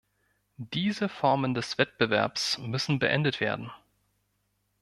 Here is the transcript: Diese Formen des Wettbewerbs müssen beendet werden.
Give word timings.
Diese 0.57 1.07
Formen 1.07 1.53
des 1.53 1.77
Wettbewerbs 1.77 2.57
müssen 2.57 2.97
beendet 2.97 3.39
werden. 3.39 3.71